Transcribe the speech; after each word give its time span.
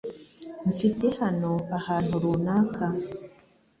Mfite 0.69 1.05
hano 1.19 1.51
ahantu 1.77 2.13
runaka. 2.23 2.85